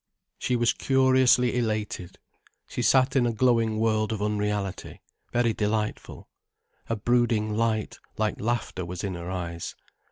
[0.39, 2.17] She was curiously elated.
[2.67, 4.99] She sat in a glowing world of unreality,
[5.31, 6.27] very delightful.
[6.89, 9.75] A brooding light, like laughter, was in her eyes.